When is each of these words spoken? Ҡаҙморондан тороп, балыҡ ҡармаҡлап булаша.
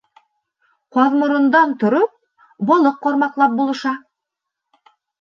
Ҡаҙморондан 0.97 1.77
тороп, 1.85 2.17
балыҡ 2.73 3.01
ҡармаҡлап 3.07 3.57
булаша. 3.63 3.97